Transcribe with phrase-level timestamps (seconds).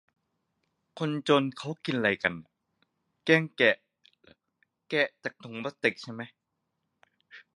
[0.99, 2.33] คนจนเขากินอะไรกัน
[3.25, 3.75] แกงแกะ
[4.89, 5.95] แกะจากถุงพลาสติก